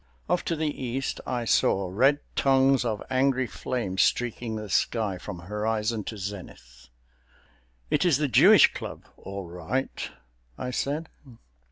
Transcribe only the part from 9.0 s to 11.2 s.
all right," I said.